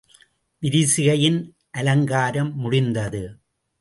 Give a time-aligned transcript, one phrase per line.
[0.61, 1.39] விரிசிகையின்
[1.71, 3.23] அலங்காரம் முடிந்தது.